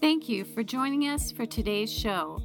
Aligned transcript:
Thank 0.00 0.28
you 0.28 0.44
for 0.44 0.62
joining 0.62 1.08
us 1.08 1.32
for 1.32 1.44
today's 1.44 1.92
show. 1.92 2.40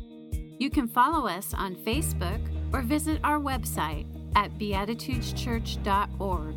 You 0.57 0.71
can 0.71 0.87
follow 0.87 1.27
us 1.27 1.53
on 1.53 1.75
Facebook 1.75 2.41
or 2.73 2.81
visit 2.81 3.19
our 3.23 3.37
website 3.39 4.07
at 4.35 4.57
beatitudeschurch.org. 4.57 6.55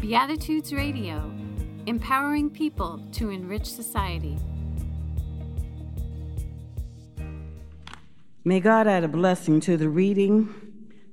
Beatitudes 0.00 0.72
Radio, 0.72 1.32
empowering 1.86 2.48
people 2.48 3.04
to 3.10 3.30
enrich 3.30 3.66
society. 3.66 4.38
May 8.44 8.60
God 8.60 8.86
add 8.86 9.02
a 9.02 9.08
blessing 9.08 9.58
to 9.62 9.76
the 9.76 9.88
reading, 9.88 10.54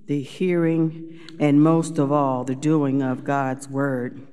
the 0.06 0.22
hearing, 0.22 1.20
and 1.40 1.60
most 1.60 1.98
of 1.98 2.12
all, 2.12 2.44
the 2.44 2.54
doing 2.54 3.02
of 3.02 3.24
God's 3.24 3.68
Word. 3.68 4.28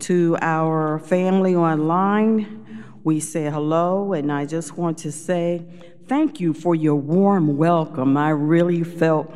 To 0.00 0.36
our 0.42 0.98
family 0.98 1.56
online, 1.56 2.60
we 3.02 3.18
say 3.20 3.50
hello, 3.50 4.12
and 4.12 4.30
I 4.30 4.44
just 4.44 4.76
want 4.76 4.98
to 4.98 5.12
say 5.12 5.64
thank 6.06 6.38
you 6.40 6.52
for 6.52 6.74
your 6.74 6.96
warm 6.96 7.56
welcome. 7.56 8.16
I 8.16 8.30
really 8.30 8.84
felt 8.84 9.34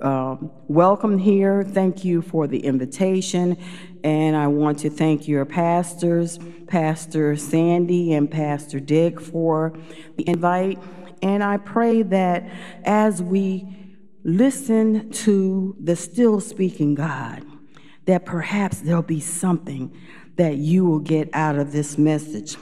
uh, 0.00 0.36
welcome 0.66 1.18
here. 1.18 1.62
Thank 1.62 2.04
you 2.04 2.22
for 2.22 2.46
the 2.46 2.58
invitation. 2.58 3.56
And 4.02 4.34
I 4.34 4.46
want 4.48 4.78
to 4.80 4.90
thank 4.90 5.28
your 5.28 5.44
pastors, 5.44 6.38
Pastor 6.66 7.36
Sandy 7.36 8.14
and 8.14 8.30
Pastor 8.30 8.80
Dick, 8.80 9.20
for 9.20 9.78
the 10.16 10.28
invite. 10.28 10.78
And 11.22 11.44
I 11.44 11.58
pray 11.58 12.02
that 12.02 12.48
as 12.84 13.22
we 13.22 13.66
listen 14.24 15.10
to 15.10 15.76
the 15.80 15.94
still 15.96 16.40
speaking 16.40 16.94
God, 16.94 17.44
that 18.06 18.24
perhaps 18.24 18.80
there'll 18.80 19.02
be 19.02 19.20
something 19.20 19.96
that 20.36 20.56
you 20.56 20.84
will 20.84 20.98
get 20.98 21.28
out 21.32 21.58
of 21.58 21.72
this 21.72 21.98
message. 21.98 22.56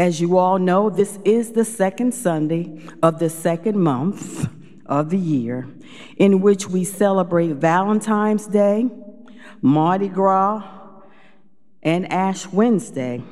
As 0.00 0.18
you 0.18 0.38
all 0.38 0.58
know, 0.58 0.88
this 0.88 1.18
is 1.26 1.52
the 1.52 1.62
second 1.62 2.14
Sunday 2.14 2.80
of 3.02 3.18
the 3.18 3.28
second 3.28 3.78
month 3.78 4.48
of 4.86 5.10
the 5.10 5.18
year 5.18 5.68
in 6.16 6.40
which 6.40 6.66
we 6.66 6.84
celebrate 6.84 7.52
Valentine's 7.56 8.46
Day, 8.46 8.88
Mardi 9.60 10.08
Gras, 10.08 10.66
and 11.82 12.10
Ash 12.10 12.46
Wednesday. 12.46 13.22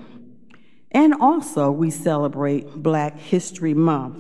And 0.91 1.15
also, 1.15 1.71
we 1.71 1.91
celebrate 1.91 2.75
Black 2.75 3.19
History 3.19 3.73
Month. 3.73 4.19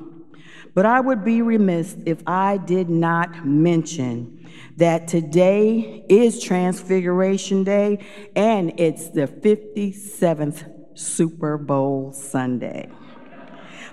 But 0.72 0.86
I 0.86 1.00
would 1.00 1.22
be 1.22 1.42
remiss 1.42 1.98
if 2.06 2.22
I 2.26 2.56
did 2.56 2.88
not 2.88 3.44
mention 3.44 4.48
that 4.78 5.06
today 5.06 6.02
is 6.08 6.42
Transfiguration 6.42 7.62
Day 7.64 7.98
and 8.34 8.72
it's 8.80 9.10
the 9.10 9.26
57th 9.26 10.77
Super 10.98 11.56
Bowl 11.56 12.12
Sunday. 12.12 12.88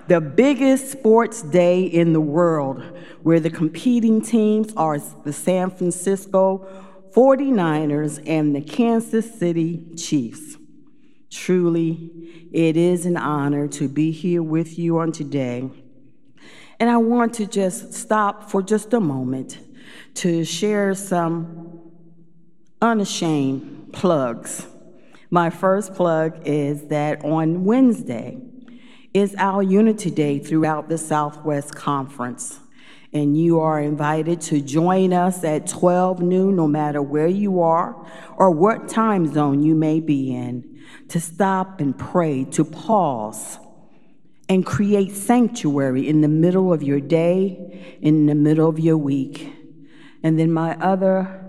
The 0.08 0.20
biggest 0.20 0.90
sports 0.90 1.42
day 1.42 1.82
in 1.82 2.12
the 2.12 2.20
world, 2.20 2.82
where 3.22 3.40
the 3.40 3.50
competing 3.50 4.20
teams 4.20 4.72
are 4.76 4.98
the 4.98 5.32
San 5.32 5.70
Francisco 5.70 6.66
49ers 7.14 8.22
and 8.26 8.54
the 8.54 8.60
Kansas 8.60 9.38
City 9.38 9.84
Chiefs. 9.96 10.56
Truly, 11.30 12.48
it 12.52 12.76
is 12.76 13.06
an 13.06 13.16
honor 13.16 13.66
to 13.68 13.88
be 13.88 14.12
here 14.12 14.42
with 14.42 14.78
you 14.78 14.98
on 14.98 15.12
today 15.12 15.70
and 16.78 16.90
I 16.90 16.98
want 16.98 17.34
to 17.34 17.46
just 17.46 17.94
stop 17.94 18.50
for 18.50 18.62
just 18.62 18.92
a 18.92 19.00
moment 19.00 19.58
to 20.14 20.44
share 20.44 20.94
some 20.94 21.80
unashamed 22.82 23.92
plugs. 23.92 24.66
My 25.30 25.50
first 25.50 25.94
plug 25.94 26.40
is 26.44 26.86
that 26.88 27.24
on 27.24 27.64
Wednesday 27.64 28.38
is 29.12 29.34
our 29.38 29.62
Unity 29.62 30.10
Day 30.10 30.38
throughout 30.38 30.88
the 30.88 30.98
Southwest 30.98 31.74
Conference. 31.74 32.60
And 33.12 33.36
you 33.36 33.60
are 33.60 33.80
invited 33.80 34.40
to 34.42 34.60
join 34.60 35.12
us 35.12 35.42
at 35.42 35.66
12 35.66 36.20
noon, 36.20 36.54
no 36.54 36.68
matter 36.68 37.00
where 37.00 37.26
you 37.26 37.60
are 37.60 38.06
or 38.36 38.50
what 38.50 38.88
time 38.88 39.32
zone 39.32 39.62
you 39.62 39.74
may 39.74 40.00
be 40.00 40.34
in, 40.34 40.80
to 41.08 41.18
stop 41.18 41.80
and 41.80 41.96
pray, 41.96 42.44
to 42.44 42.64
pause 42.64 43.58
and 44.48 44.64
create 44.64 45.12
sanctuary 45.12 46.08
in 46.08 46.20
the 46.20 46.28
middle 46.28 46.72
of 46.72 46.82
your 46.82 47.00
day, 47.00 47.98
in 48.00 48.26
the 48.26 48.34
middle 48.34 48.68
of 48.68 48.78
your 48.78 48.98
week. 48.98 49.52
And 50.22 50.38
then 50.38 50.52
my 50.52 50.76
other 50.76 51.42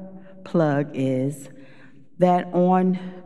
plug 0.43 0.91
is 0.93 1.49
that 2.19 2.45
on 2.53 3.16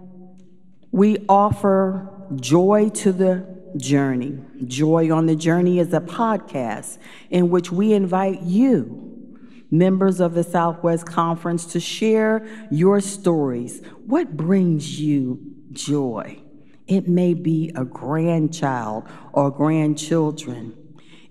we 0.91 1.25
offer 1.29 2.09
joy 2.35 2.89
to 2.89 3.11
the 3.11 3.45
journey. 3.77 4.37
Joy 4.65 5.11
on 5.11 5.25
the 5.25 5.35
Journey 5.35 5.79
is 5.79 5.93
a 5.93 6.01
podcast 6.01 6.97
in 7.29 7.49
which 7.49 7.71
we 7.71 7.93
invite 7.93 8.41
you, 8.41 9.37
members 9.71 10.19
of 10.19 10.33
the 10.33 10.43
Southwest 10.43 11.05
Conference, 11.05 11.65
to 11.67 11.79
share 11.79 12.45
your 12.69 12.99
stories. 12.99 13.81
What 14.05 14.35
brings 14.35 14.99
you 14.99 15.39
joy? 15.71 16.39
It 16.87 17.07
may 17.07 17.33
be 17.33 17.71
a 17.75 17.85
grandchild 17.85 19.07
or 19.31 19.49
grandchildren. 19.49 20.77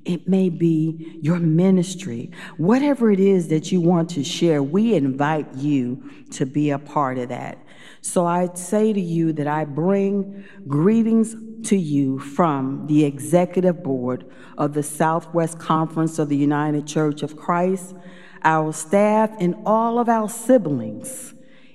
It 0.07 0.27
may 0.27 0.49
be 0.49 1.19
your 1.21 1.39
ministry. 1.39 2.31
Whatever 2.57 3.11
it 3.11 3.21
is 3.21 3.49
that 3.49 3.71
you 3.71 3.83
want 3.83 4.09
to 4.11 4.25
share, 4.25 4.63
we 4.63 4.95
invite 4.95 5.55
you 5.55 6.11
to 6.31 6.47
be 6.47 6.71
a 6.71 6.79
part 6.79 7.19
of 7.19 7.29
that. 7.29 7.59
So 8.03 8.27
I 8.27 8.49
say 8.55 8.93
to 8.93 9.01
you 9.01 9.33
that 9.35 9.47
I 9.47 9.65
bring 9.65 10.45
greetings 10.67 11.35
to 11.69 11.77
you 11.77 12.19
from 12.19 12.87
the 12.87 13.05
executive 13.05 13.83
board 13.83 14.25
of 14.57 14.73
the 14.75 14.83
Southwest 14.83 15.59
Conference 15.59 16.19
of 16.19 16.29
the 16.29 16.37
United 16.37 16.87
Church 16.87 17.23
of 17.23 17.37
Christ, 17.37 17.95
our 18.43 18.73
staff, 18.73 19.31
and 19.39 19.55
all 19.67 19.99
of 19.99 20.09
our 20.09 20.29
siblings 20.29 21.35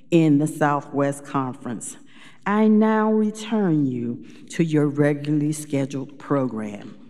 in 0.09 0.39
the 0.39 0.47
Southwest 0.47 1.25
Conference. 1.25 1.97
I 2.45 2.67
now 2.67 3.11
return 3.11 3.85
you 3.85 4.25
to 4.49 4.63
your 4.63 4.87
regularly 4.87 5.51
scheduled 5.51 6.17
program. 6.17 7.04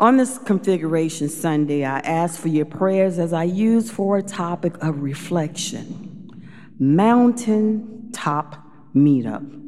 On 0.00 0.16
this 0.16 0.38
Configuration 0.38 1.28
Sunday, 1.28 1.84
I 1.84 1.98
ask 1.98 2.40
for 2.40 2.48
your 2.48 2.64
prayers 2.64 3.18
as 3.18 3.34
I 3.34 3.44
use 3.44 3.90
for 3.90 4.16
a 4.16 4.22
topic 4.22 4.82
of 4.82 5.02
reflection 5.02 6.42
Mountain 6.78 8.08
Top 8.10 8.64
Meetup. 8.96 9.58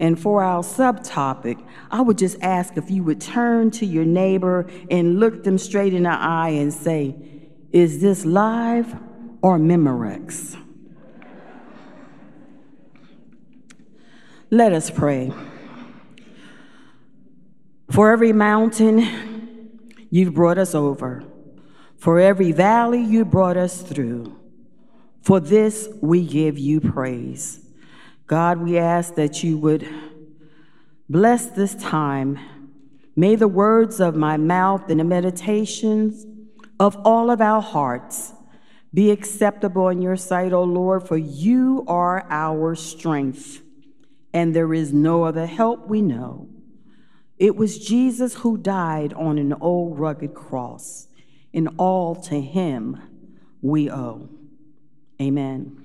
And 0.00 0.18
for 0.18 0.42
our 0.42 0.64
subtopic, 0.64 1.64
I 1.92 2.00
would 2.00 2.18
just 2.18 2.38
ask 2.42 2.76
if 2.76 2.90
you 2.90 3.04
would 3.04 3.20
turn 3.20 3.70
to 3.72 3.86
your 3.86 4.04
neighbor 4.04 4.68
and 4.90 5.20
look 5.20 5.44
them 5.44 5.58
straight 5.58 5.94
in 5.94 6.02
the 6.02 6.10
eye 6.10 6.50
and 6.50 6.74
say, 6.74 7.14
Is 7.70 8.00
this 8.00 8.24
live 8.24 8.92
or 9.42 9.58
Memorex? 9.58 10.60
Let 14.50 14.72
us 14.72 14.90
pray. 14.90 15.32
For 17.92 18.10
every 18.10 18.32
mountain 18.32 19.27
you've 20.10 20.34
brought 20.34 20.58
us 20.58 20.74
over, 20.74 21.24
for 21.96 22.20
every 22.20 22.52
valley 22.52 23.02
you 23.02 23.24
brought 23.24 23.56
us 23.56 23.82
through, 23.82 24.38
for 25.22 25.40
this 25.40 25.88
we 26.00 26.26
give 26.26 26.58
you 26.58 26.80
praise. 26.80 27.60
God, 28.26 28.58
we 28.58 28.78
ask 28.78 29.14
that 29.14 29.42
you 29.42 29.58
would 29.58 29.88
bless 31.08 31.46
this 31.46 31.74
time. 31.74 32.38
May 33.16 33.34
the 33.34 33.48
words 33.48 34.00
of 34.00 34.14
my 34.14 34.36
mouth 34.36 34.90
and 34.90 35.00
the 35.00 35.04
meditations 35.04 36.26
of 36.78 36.96
all 37.04 37.30
of 37.30 37.40
our 37.40 37.62
hearts 37.62 38.32
be 38.92 39.10
acceptable 39.10 39.88
in 39.88 40.00
your 40.00 40.16
sight, 40.16 40.52
O 40.52 40.62
Lord, 40.62 41.06
for 41.06 41.16
you 41.16 41.84
are 41.88 42.26
our 42.30 42.74
strength 42.74 43.62
and 44.32 44.54
there 44.54 44.72
is 44.72 44.92
no 44.92 45.24
other 45.24 45.46
help 45.46 45.88
we 45.88 46.02
know. 46.02 46.47
It 47.38 47.54
was 47.54 47.78
Jesus 47.78 48.34
who 48.34 48.56
died 48.56 49.12
on 49.12 49.38
an 49.38 49.52
old 49.60 49.98
rugged 49.98 50.34
cross, 50.34 51.06
and 51.54 51.68
all 51.76 52.16
to 52.16 52.40
him 52.40 53.00
we 53.62 53.90
owe. 53.90 54.28
Amen. 55.20 55.84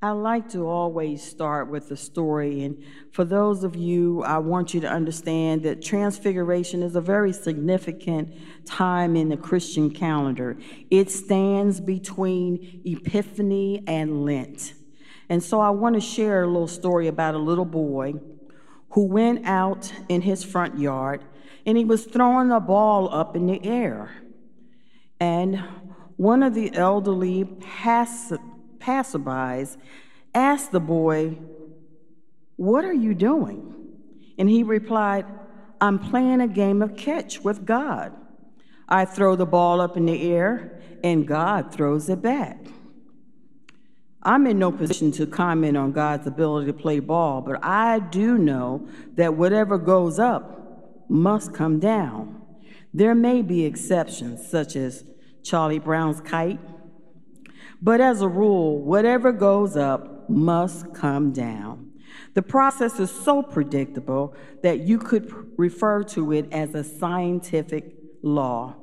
I 0.00 0.10
like 0.10 0.50
to 0.50 0.68
always 0.68 1.22
start 1.22 1.70
with 1.70 1.90
a 1.90 1.96
story, 1.96 2.62
and 2.62 2.84
for 3.10 3.24
those 3.24 3.64
of 3.64 3.74
you, 3.74 4.22
I 4.22 4.38
want 4.38 4.74
you 4.74 4.80
to 4.82 4.88
understand 4.88 5.62
that 5.62 5.82
Transfiguration 5.82 6.82
is 6.82 6.94
a 6.94 7.00
very 7.00 7.32
significant 7.32 8.34
time 8.66 9.16
in 9.16 9.30
the 9.30 9.36
Christian 9.36 9.90
calendar. 9.90 10.58
It 10.90 11.10
stands 11.10 11.80
between 11.80 12.82
Epiphany 12.84 13.82
and 13.86 14.26
Lent. 14.26 14.74
And 15.30 15.42
so 15.42 15.58
I 15.58 15.70
want 15.70 15.94
to 15.94 16.02
share 16.02 16.42
a 16.42 16.46
little 16.46 16.68
story 16.68 17.08
about 17.08 17.34
a 17.34 17.38
little 17.38 17.64
boy 17.64 18.14
who 18.94 19.06
went 19.06 19.44
out 19.44 19.92
in 20.08 20.20
his 20.20 20.44
front 20.44 20.78
yard 20.78 21.20
and 21.66 21.76
he 21.76 21.84
was 21.84 22.04
throwing 22.04 22.52
a 22.52 22.60
ball 22.60 23.12
up 23.12 23.34
in 23.34 23.46
the 23.46 23.64
air. 23.64 24.10
And 25.18 25.62
one 26.16 26.44
of 26.44 26.54
the 26.54 26.72
elderly 26.76 27.44
pass- 27.44 28.32
passerbys 28.78 29.76
asked 30.32 30.70
the 30.70 30.80
boy, 30.80 31.36
What 32.54 32.84
are 32.84 32.94
you 32.94 33.14
doing? 33.14 33.74
And 34.38 34.48
he 34.48 34.62
replied, 34.62 35.26
I'm 35.80 35.98
playing 35.98 36.40
a 36.40 36.48
game 36.48 36.80
of 36.80 36.96
catch 36.96 37.40
with 37.40 37.64
God. 37.64 38.12
I 38.88 39.06
throw 39.06 39.34
the 39.34 39.46
ball 39.46 39.80
up 39.80 39.96
in 39.96 40.06
the 40.06 40.30
air, 40.30 40.80
and 41.02 41.26
God 41.26 41.72
throws 41.72 42.08
it 42.08 42.22
back. 42.22 42.58
I'm 44.24 44.46
in 44.46 44.58
no 44.58 44.72
position 44.72 45.12
to 45.12 45.26
comment 45.26 45.76
on 45.76 45.92
God's 45.92 46.26
ability 46.26 46.66
to 46.68 46.72
play 46.72 46.98
ball, 47.00 47.42
but 47.42 47.62
I 47.62 47.98
do 47.98 48.38
know 48.38 48.88
that 49.16 49.34
whatever 49.34 49.76
goes 49.76 50.18
up 50.18 51.10
must 51.10 51.52
come 51.52 51.78
down. 51.78 52.40
There 52.94 53.14
may 53.14 53.42
be 53.42 53.66
exceptions, 53.66 54.48
such 54.48 54.76
as 54.76 55.04
Charlie 55.42 55.78
Brown's 55.78 56.22
kite, 56.22 56.60
but 57.82 58.00
as 58.00 58.22
a 58.22 58.28
rule, 58.28 58.80
whatever 58.80 59.30
goes 59.30 59.76
up 59.76 60.30
must 60.30 60.94
come 60.94 61.32
down. 61.32 61.90
The 62.32 62.42
process 62.42 62.98
is 62.98 63.10
so 63.10 63.42
predictable 63.42 64.34
that 64.62 64.80
you 64.80 64.98
could 64.98 65.52
refer 65.58 66.02
to 66.04 66.32
it 66.32 66.50
as 66.50 66.74
a 66.74 66.82
scientific 66.82 67.94
law. 68.22 68.76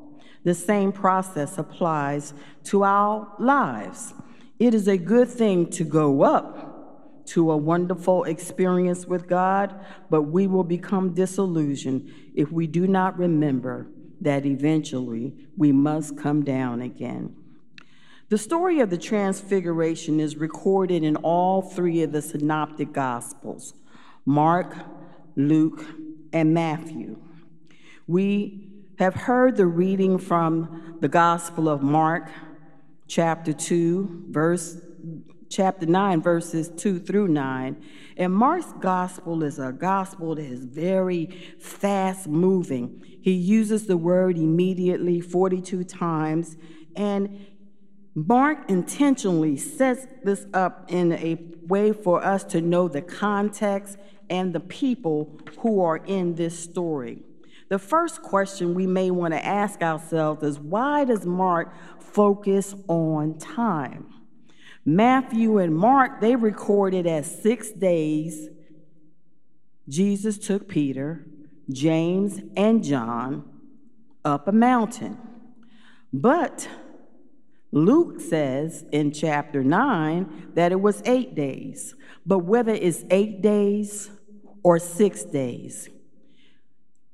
The 0.44 0.54
same 0.54 0.92
process 0.92 1.58
applies 1.58 2.34
to 2.66 2.84
our 2.84 3.34
lives. 3.40 4.14
It 4.62 4.76
is 4.76 4.88
a 4.88 4.96
good 4.96 5.28
thing 5.28 5.72
to 5.72 5.84
go 5.84 6.22
up 6.22 7.26
to 7.30 7.50
a 7.50 7.58
wonderful 7.58 8.26
experience 8.26 9.08
with 9.08 9.28
God, 9.28 9.74
but 10.12 10.22
we 10.22 10.46
will 10.46 10.64
become 10.64 11.16
disillusioned 11.16 12.14
if 12.36 12.52
we 12.52 12.68
do 12.68 12.86
not 12.86 13.18
remember 13.18 13.88
that 14.22 14.46
eventually 14.46 15.34
we 15.58 15.72
must 15.72 16.16
come 16.16 16.44
down 16.44 16.80
again. 16.80 17.36
The 18.30 18.38
story 18.38 18.82
of 18.82 18.92
the 18.92 19.00
Transfiguration 19.00 20.20
is 20.20 20.38
recorded 20.38 21.04
in 21.04 21.16
all 21.16 21.64
three 21.64 22.04
of 22.04 22.12
the 22.12 22.22
Synoptic 22.22 22.94
Gospels 22.94 23.74
Mark, 24.28 24.76
Luke, 25.36 25.84
and 26.34 26.54
Matthew. 26.54 27.18
We 28.06 28.70
have 29.00 29.16
heard 29.16 29.58
the 29.58 29.66
reading 29.66 30.20
from 30.20 30.98
the 31.02 31.10
Gospel 31.10 31.68
of 31.68 31.82
Mark 31.82 32.30
chapter 33.12 33.52
2, 33.52 34.28
verse 34.30 34.78
chapter 35.50 35.86
9, 35.86 36.22
verses 36.22 36.70
2 36.78 36.98
through 36.98 37.28
9. 37.28 37.76
And 38.16 38.34
Mark's 38.34 38.72
gospel 38.80 39.44
is 39.44 39.60
a 39.60 39.74
gospel 39.74 40.36
that 40.36 40.46
is 40.46 40.64
very 40.64 41.26
fast 41.60 42.30
moving. 42.30 43.04
He 43.22 43.34
uses 43.34 43.86
the 43.86 43.98
word 43.98 44.38
immediately 44.38 45.20
42 45.20 45.84
times, 45.84 46.56
and 46.96 47.48
Mark 48.16 48.70
intentionally 48.70 49.58
sets 49.58 50.08
this 50.24 50.46
up 50.54 50.86
in 50.88 51.12
a 51.12 51.38
way 51.68 51.92
for 51.92 52.24
us 52.24 52.46
to 52.46 52.62
know 52.62 52.88
the 52.88 53.02
context 53.02 53.98
and 54.30 54.54
the 54.54 54.62
people 54.62 55.38
who 55.60 55.82
are 55.82 55.98
in 55.98 56.36
this 56.36 56.58
story. 56.58 57.24
The 57.72 57.80
first 57.80 58.22
question 58.22 58.74
we 58.74 58.86
may 58.86 59.12
want 59.12 59.34
to 59.34 59.46
ask 59.46 59.82
ourselves 59.82 60.44
is 60.44 60.60
why 60.60 61.06
does 61.06 61.26
Mark 61.26 61.74
focus 62.02 62.76
on 62.90 63.38
time. 63.40 64.14
Matthew 64.84 65.58
and 65.58 65.74
Mark, 65.74 66.20
they 66.20 66.36
recorded 66.36 67.08
as 67.08 67.42
six 67.42 67.72
days 67.72 68.50
Jesus 69.88 70.38
took 70.38 70.68
Peter, 70.68 71.26
James, 71.72 72.42
and 72.58 72.84
John 72.84 73.50
up 74.26 74.50
a 74.50 74.52
mountain. 74.52 75.18
But 76.12 76.68
Luke 77.72 78.20
says 78.20 78.84
in 78.92 79.14
chapter 79.14 79.64
9 79.64 80.52
that 80.56 80.74
it 80.74 80.82
was 80.82 81.02
eight 81.06 81.36
days. 81.36 81.96
But 82.26 82.40
whether 82.40 82.74
it's 82.74 83.06
eight 83.10 83.42
days 83.42 84.12
or 84.62 84.78
six 84.78 85.24
days, 85.24 85.88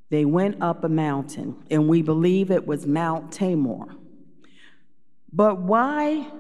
they 0.10 0.26
went 0.26 0.62
up 0.62 0.84
a 0.84 0.90
mountain, 0.90 1.56
and 1.70 1.88
we 1.88 2.02
believe 2.02 2.50
it 2.50 2.66
was 2.66 2.86
Mount 2.86 3.32
Tabor. 3.32 3.96
But 5.32 5.62
why 5.62 6.32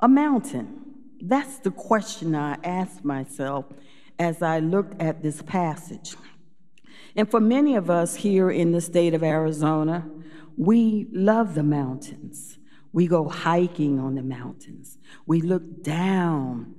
a 0.00 0.08
mountain? 0.08 0.80
That's 1.20 1.58
the 1.58 1.70
question 1.70 2.34
I 2.34 2.58
asked 2.64 3.04
myself 3.04 3.66
as 4.18 4.42
I 4.42 4.58
looked 4.58 5.00
at 5.00 5.22
this 5.22 5.40
passage. 5.42 6.16
And 7.14 7.30
for 7.30 7.40
many 7.40 7.76
of 7.76 7.90
us 7.90 8.16
here 8.16 8.50
in 8.50 8.72
the 8.72 8.80
state 8.80 9.14
of 9.14 9.22
Arizona, 9.22 10.08
we 10.56 11.06
love 11.12 11.54
the 11.54 11.62
mountains. 11.62 12.58
We 12.92 13.06
go 13.06 13.28
hiking 13.28 13.98
on 13.98 14.16
the 14.16 14.22
mountains. 14.22 14.98
We 15.26 15.40
look 15.40 15.82
down 15.82 16.74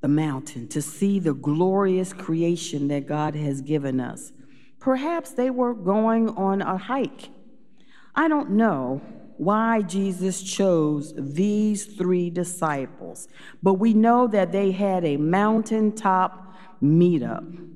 the 0.00 0.08
mountain 0.08 0.68
to 0.68 0.80
see 0.82 1.18
the 1.18 1.34
glorious 1.34 2.12
creation 2.12 2.88
that 2.88 3.06
God 3.06 3.34
has 3.34 3.60
given 3.60 4.00
us. 4.00 4.32
Perhaps 4.78 5.32
they 5.32 5.50
were 5.50 5.74
going 5.74 6.28
on 6.30 6.62
a 6.62 6.76
hike. 6.76 7.28
I 8.14 8.28
don't 8.28 8.50
know, 8.50 9.00
why 9.40 9.80
Jesus 9.80 10.42
chose 10.42 11.14
these 11.16 11.86
three 11.86 12.28
disciples, 12.28 13.26
but 13.62 13.74
we 13.74 13.94
know 13.94 14.26
that 14.26 14.52
they 14.52 14.70
had 14.70 15.02
a 15.02 15.16
mountaintop 15.16 16.54
meetup. 16.82 17.68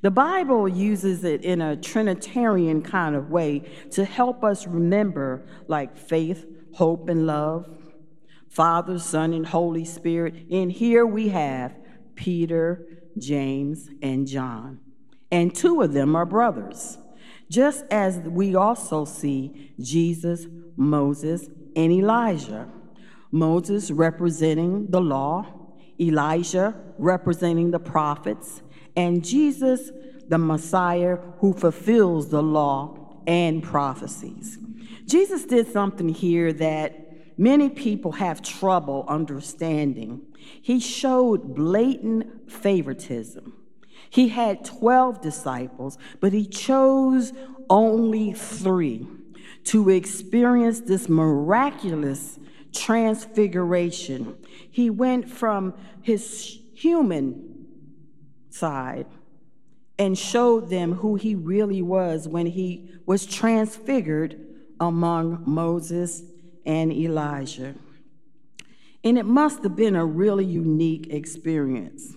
The 0.00 0.10
Bible 0.10 0.66
uses 0.66 1.22
it 1.24 1.44
in 1.44 1.60
a 1.60 1.76
Trinitarian 1.76 2.80
kind 2.80 3.14
of 3.14 3.30
way 3.30 3.70
to 3.90 4.06
help 4.06 4.42
us 4.44 4.66
remember, 4.66 5.46
like 5.68 5.94
faith, 5.96 6.46
hope, 6.72 7.10
and 7.10 7.26
love, 7.26 7.68
Father, 8.54 9.00
Son, 9.00 9.32
and 9.32 9.46
Holy 9.46 9.84
Spirit. 9.84 10.46
And 10.50 10.70
here 10.70 11.04
we 11.04 11.28
have 11.28 11.74
Peter, 12.14 12.86
James, 13.18 13.90
and 14.00 14.26
John. 14.28 14.78
And 15.32 15.52
two 15.54 15.82
of 15.82 15.92
them 15.92 16.14
are 16.14 16.24
brothers. 16.24 16.96
Just 17.50 17.84
as 17.90 18.18
we 18.20 18.54
also 18.54 19.04
see 19.04 19.72
Jesus, 19.80 20.46
Moses, 20.76 21.48
and 21.74 21.92
Elijah. 21.92 22.68
Moses 23.32 23.90
representing 23.90 24.86
the 24.88 25.00
law, 25.00 25.46
Elijah 26.00 26.74
representing 26.98 27.72
the 27.72 27.80
prophets, 27.80 28.62
and 28.96 29.24
Jesus, 29.24 29.90
the 30.28 30.38
Messiah 30.38 31.18
who 31.38 31.52
fulfills 31.52 32.28
the 32.28 32.42
law 32.42 33.20
and 33.26 33.62
prophecies. 33.62 34.58
Jesus 35.06 35.44
did 35.44 35.66
something 35.72 36.08
here 36.08 36.52
that 36.52 37.03
many 37.36 37.68
people 37.68 38.12
have 38.12 38.42
trouble 38.42 39.04
understanding. 39.08 40.22
He 40.62 40.80
showed 40.80 41.54
blatant 41.54 42.50
favoritism. 42.50 43.54
He 44.10 44.28
had 44.28 44.64
12 44.64 45.20
disciples, 45.20 45.98
but 46.20 46.32
he 46.32 46.46
chose 46.46 47.32
only 47.68 48.32
three 48.32 49.08
to 49.64 49.88
experience 49.90 50.80
this 50.80 51.08
miraculous 51.08 52.38
transfiguration. 52.72 54.36
He 54.70 54.90
went 54.90 55.28
from 55.28 55.74
his 56.02 56.60
human 56.74 57.66
side 58.50 59.06
and 59.98 60.18
showed 60.18 60.70
them 60.70 60.92
who 60.92 61.14
he 61.14 61.34
really 61.34 61.82
was 61.82 62.28
when 62.28 62.46
he 62.46 62.90
was 63.06 63.26
transfigured 63.26 64.40
among 64.80 65.42
Moses 65.46 66.22
and 66.66 66.92
Elijah. 66.92 67.74
And 69.02 69.18
it 69.18 69.26
must 69.26 69.62
have 69.62 69.76
been 69.76 69.96
a 69.96 70.04
really 70.04 70.44
unique 70.44 71.12
experience. 71.12 72.16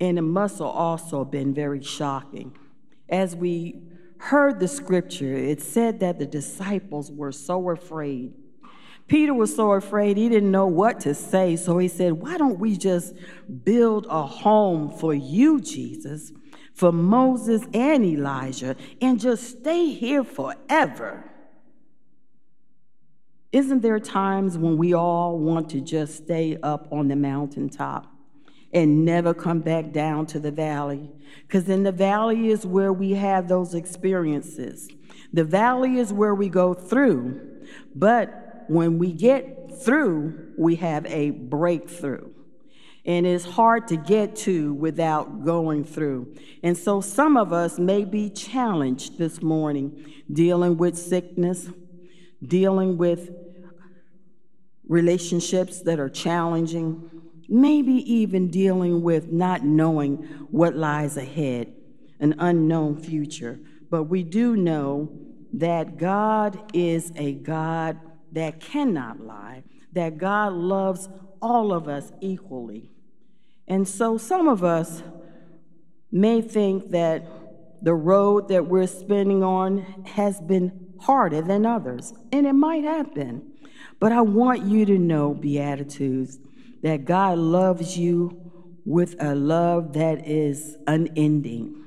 And 0.00 0.18
it 0.18 0.22
must 0.22 0.58
have 0.58 0.68
also 0.68 1.24
been 1.24 1.54
very 1.54 1.82
shocking. 1.82 2.56
As 3.08 3.36
we 3.36 3.82
heard 4.18 4.60
the 4.60 4.68
scripture, 4.68 5.34
it 5.34 5.60
said 5.60 6.00
that 6.00 6.18
the 6.18 6.26
disciples 6.26 7.12
were 7.12 7.32
so 7.32 7.70
afraid. 7.70 8.32
Peter 9.06 9.34
was 9.34 9.54
so 9.54 9.72
afraid 9.72 10.16
he 10.16 10.30
didn't 10.30 10.50
know 10.50 10.66
what 10.66 11.00
to 11.00 11.14
say, 11.14 11.56
so 11.56 11.76
he 11.76 11.88
said, 11.88 12.14
Why 12.14 12.38
don't 12.38 12.58
we 12.58 12.76
just 12.76 13.14
build 13.64 14.06
a 14.08 14.22
home 14.26 14.90
for 14.90 15.12
you, 15.12 15.60
Jesus, 15.60 16.32
for 16.72 16.90
Moses 16.90 17.62
and 17.74 18.02
Elijah, 18.04 18.76
and 19.02 19.20
just 19.20 19.58
stay 19.60 19.90
here 19.90 20.24
forever? 20.24 21.30
Isn't 23.54 23.82
there 23.82 24.00
times 24.00 24.58
when 24.58 24.76
we 24.76 24.94
all 24.94 25.38
want 25.38 25.70
to 25.70 25.80
just 25.80 26.24
stay 26.24 26.58
up 26.62 26.88
on 26.90 27.08
the 27.08 27.16
mountaintop? 27.16 28.14
and 28.74 29.04
never 29.04 29.32
come 29.32 29.60
back 29.60 29.92
down 29.92 30.26
to 30.26 30.40
the 30.40 30.50
valley. 30.50 31.08
Because 31.46 31.68
in 31.68 31.84
the 31.84 31.92
valley 31.92 32.48
is 32.48 32.66
where 32.66 32.92
we 32.92 33.12
have 33.12 33.46
those 33.46 33.72
experiences. 33.72 34.88
The 35.32 35.44
valley 35.44 35.98
is 35.98 36.12
where 36.12 36.34
we 36.34 36.48
go 36.48 36.74
through, 36.74 37.40
but 37.94 38.64
when 38.66 38.98
we 38.98 39.12
get 39.12 39.80
through, 39.84 40.54
we 40.58 40.74
have 40.76 41.06
a 41.06 41.30
breakthrough. 41.30 42.30
And 43.06 43.26
it's 43.26 43.44
hard 43.44 43.86
to 43.88 43.96
get 43.96 44.34
to 44.36 44.74
without 44.74 45.44
going 45.44 45.84
through. 45.84 46.34
And 46.62 46.76
so 46.76 47.00
some 47.00 47.36
of 47.36 47.52
us 47.52 47.78
may 47.78 48.04
be 48.04 48.28
challenged 48.30 49.18
this 49.18 49.40
morning 49.40 50.12
dealing 50.32 50.78
with 50.78 50.98
sickness, 50.98 51.68
dealing 52.42 52.96
with 52.96 53.30
relationships 54.88 55.80
that 55.82 55.98
are 55.98 56.08
challenging, 56.08 57.10
maybe 57.48 57.92
even 58.12 58.50
dealing 58.50 59.02
with 59.02 59.32
not 59.32 59.64
knowing 59.64 60.16
what 60.50 60.76
lies 60.76 61.16
ahead, 61.16 61.72
an 62.20 62.34
unknown 62.38 62.96
future. 62.96 63.58
But 63.90 64.04
we 64.04 64.22
do 64.22 64.56
know 64.56 65.10
that 65.52 65.98
God 65.98 66.72
is 66.74 67.12
a 67.16 67.34
God 67.34 67.98
that 68.32 68.60
cannot 68.60 69.20
lie, 69.20 69.62
that 69.92 70.18
God 70.18 70.52
loves 70.52 71.08
all 71.40 71.72
of 71.72 71.88
us 71.88 72.12
equally. 72.20 72.90
And 73.68 73.86
so 73.86 74.18
some 74.18 74.48
of 74.48 74.64
us 74.64 75.02
may 76.10 76.42
think 76.42 76.90
that 76.90 77.26
the 77.82 77.94
road 77.94 78.48
that 78.48 78.66
we're 78.66 78.86
spending 78.86 79.42
on 79.42 79.78
has 80.06 80.40
been 80.40 80.94
harder 81.00 81.42
than 81.42 81.66
others, 81.66 82.14
and 82.32 82.46
it 82.46 82.54
might 82.54 82.84
have 82.84 83.14
been. 83.14 83.53
But 84.04 84.12
I 84.12 84.20
want 84.20 84.64
you 84.64 84.84
to 84.84 84.98
know, 84.98 85.32
Beatitudes, 85.32 86.38
that 86.82 87.06
God 87.06 87.38
loves 87.38 87.96
you 87.96 88.38
with 88.84 89.16
a 89.18 89.34
love 89.34 89.94
that 89.94 90.28
is 90.28 90.76
unending, 90.86 91.82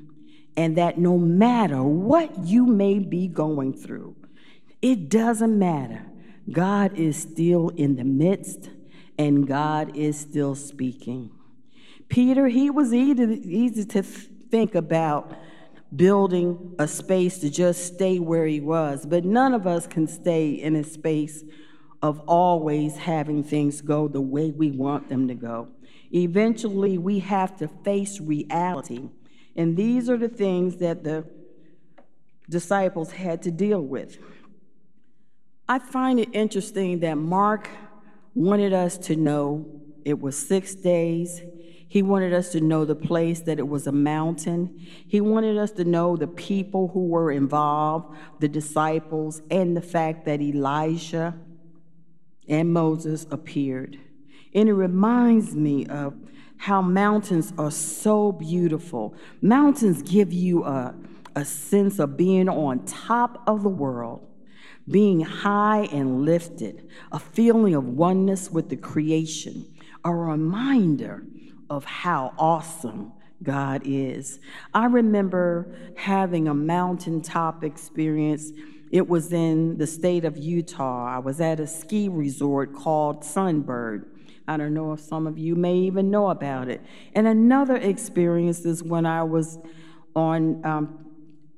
and 0.56 0.76
that 0.78 0.98
no 0.98 1.20
matter 1.20 1.84
what 1.84 2.40
you 2.40 2.66
may 2.66 2.98
be 2.98 3.28
going 3.28 3.72
through, 3.72 4.16
it 4.82 5.10
doesn't 5.10 5.60
matter. 5.60 6.08
God 6.52 6.98
is 6.98 7.22
still 7.22 7.70
in 7.70 7.98
the 7.98 8.04
midst, 8.04 8.72
and 9.20 9.48
God 9.48 9.96
is 9.96 10.20
still 10.20 10.56
speaking. 10.56 11.30
Peter, 12.10 12.48
he 12.48 12.72
was 12.72 12.96
easy, 12.96 13.42
easy 13.46 13.86
to 13.86 14.02
think 14.02 14.74
about 14.74 15.36
building 15.96 16.74
a 16.80 16.88
space 16.88 17.38
to 17.38 17.52
just 17.52 17.94
stay 17.94 18.18
where 18.18 18.48
he 18.48 18.60
was, 18.60 19.06
but 19.06 19.24
none 19.24 19.54
of 19.54 19.68
us 19.68 19.86
can 19.86 20.08
stay 20.08 20.50
in 20.50 20.76
a 20.76 20.84
space 20.84 21.44
of 22.02 22.20
always 22.28 22.96
having 22.98 23.44
things 23.44 23.82
go 23.82 24.08
the 24.08 24.22
way 24.22 24.52
we 24.52 24.72
want 24.72 25.10
them 25.10 25.28
to 25.28 25.34
go. 25.34 25.68
Eventually, 26.14 26.98
we 26.98 27.20
have 27.20 27.58
to 27.58 27.68
face 27.68 28.20
reality. 28.20 29.10
And 29.56 29.76
these 29.76 30.10
are 30.10 30.18
the 30.18 30.30
things 30.30 30.78
that 30.78 31.04
the 31.04 31.26
disciples 32.50 33.12
had 33.12 33.42
to 33.44 33.52
deal 33.52 33.82
with. 33.82 34.18
I 35.68 35.80
find 35.80 36.20
it 36.20 36.30
interesting 36.32 37.00
that 37.00 37.18
Mark 37.18 37.70
wanted 38.36 38.72
us 38.72 38.98
to 39.00 39.16
know 39.16 39.82
it 40.06 40.22
was 40.22 40.38
six 40.38 40.76
days. 40.76 41.42
He 41.90 42.02
wanted 42.02 42.34
us 42.34 42.52
to 42.52 42.62
know 42.62 42.86
the 42.86 42.96
place 42.96 43.42
that 43.42 43.60
it 43.60 43.68
was 43.68 43.88
a 43.88 43.92
mountain. 43.92 44.80
He 45.08 45.20
wanted 45.20 45.58
us 45.58 45.72
to 45.72 45.84
know 45.84 46.16
the 46.16 46.28
people 46.28 46.90
who 46.90 47.08
were 47.08 47.32
involved, 47.32 48.16
the 48.40 48.48
disciples, 48.48 49.42
and 49.52 49.76
the 49.76 49.82
fact 49.82 50.26
that 50.26 50.40
Elijah 50.42 51.38
and 52.48 52.74
Moses 52.74 53.26
appeared. 53.32 54.00
And 54.54 54.70
it 54.70 54.74
reminds 54.74 55.56
me 55.56 55.86
of 55.88 56.16
how 56.58 56.82
mountains 56.82 57.54
are 57.58 57.72
so 57.72 58.32
beautiful. 58.32 59.14
Mountains 59.42 60.02
give 60.02 60.34
you 60.34 60.64
a, 60.64 60.96
a 61.36 61.46
sense 61.46 62.00
of 62.00 62.18
being 62.18 62.50
on 62.50 62.84
top 62.86 63.44
of 63.48 63.64
the 63.64 63.70
world, 63.70 64.28
being 64.90 65.22
high 65.22 65.88
and 65.92 66.26
lifted, 66.26 66.90
a 67.12 67.20
feeling 67.20 67.76
of 67.76 67.86
oneness 67.86 68.50
with 68.50 68.70
the 68.70 68.78
creation, 68.78 69.66
a 70.04 70.14
reminder 70.14 71.24
of 71.70 71.86
how 71.86 72.34
awesome 72.38 73.12
God 73.44 73.84
is. 73.86 74.40
I 74.74 74.86
remember 74.86 75.76
having 75.96 76.48
a 76.48 76.54
mountaintop 76.54 77.64
experience 77.64 78.52
it 78.92 79.08
was 79.08 79.34
in 79.34 79.78
the 79.78 79.88
state 79.88 80.26
of 80.26 80.38
Utah. 80.38 81.16
I 81.16 81.20
was 81.20 81.42
at 81.42 81.60
a 81.60 81.68
ski 81.68 82.10
resort 82.10 82.74
called 82.74 83.24
Snowbird. 83.24 84.12
I 84.48 84.56
don't 84.56 84.74
know 84.74 84.94
if 84.94 85.02
some 85.02 85.28
of 85.28 85.38
you 85.38 85.56
may 85.56 85.76
even 85.76 86.10
know 86.10 86.30
about 86.30 86.70
it. 86.70 86.82
And 87.14 87.28
another 87.28 87.76
experience 87.76 88.60
is 88.66 88.82
when 88.82 89.06
I 89.06 89.24
was 89.24 89.60
on 90.16 90.66
um, 90.66 91.06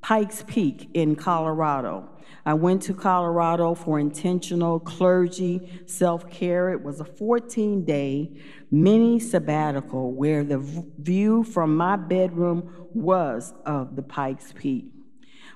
Pikes 0.00 0.44
Peak 0.46 0.88
in 0.94 1.14
Colorado. 1.14 2.08
I 2.44 2.54
went 2.54 2.82
to 2.82 2.94
Colorado 2.94 3.74
for 3.74 4.00
intentional 4.00 4.80
clergy 4.80 5.82
self 5.86 6.28
care. 6.30 6.70
It 6.70 6.82
was 6.82 7.00
a 7.00 7.04
14 7.04 7.84
day 7.84 8.40
mini 8.70 9.20
sabbatical 9.20 10.12
where 10.12 10.42
the 10.42 10.58
view 10.98 11.44
from 11.44 11.76
my 11.76 11.96
bedroom 11.96 12.88
was 12.92 13.52
of 13.66 13.94
the 13.94 14.02
Pikes 14.02 14.52
Peak. 14.56 14.86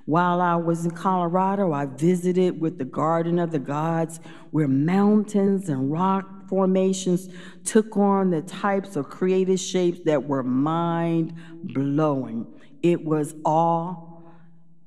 While 0.07 0.43
I 0.43 0.57
was 0.57 0.85
in 0.85 0.91
Colorado, 0.91 1.73
I 1.73 1.87
visited 1.87 2.61
with 2.61 2.77
the 2.77 2.85
Garden 2.85 3.39
of 3.39 3.51
the 3.53 3.59
Gods, 3.59 4.21
where 4.51 4.69
mountains 4.69 5.71
and 5.71 5.91
rock 5.91 6.47
formations 6.49 7.29
took 7.65 7.97
on 7.97 8.31
the 8.31 8.43
types 8.43 8.97
of 8.97 9.09
creative 9.09 9.59
shapes 9.59 10.01
that 10.05 10.25
were 10.25 10.43
mind 10.43 11.35
blowing. 11.63 12.47
It 12.83 13.03
was 13.03 13.35
all 13.47 14.31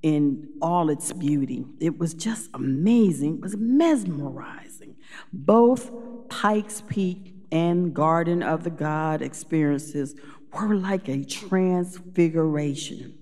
in 0.03 0.49
all 0.61 0.91
its 0.91 1.11
beauty. 1.11 1.65
It 1.79 1.97
was 1.97 2.13
just 2.13 2.51
amazing. 2.53 3.37
It 3.37 3.41
was 3.41 3.57
mesmerizing. 3.57 4.95
Both 5.33 5.91
Pikes 6.29 6.83
Peak 6.87 7.33
and 7.51 7.91
Garden 7.93 8.43
of 8.43 8.63
the 8.63 8.69
God 8.69 9.23
experiences 9.23 10.15
were 10.53 10.75
like 10.75 11.09
a 11.09 11.25
transfiguration. 11.25 13.17